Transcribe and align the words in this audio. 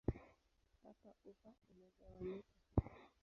Hapa 0.83 1.09
ufa 1.31 1.49
imegawanyika. 1.69 2.53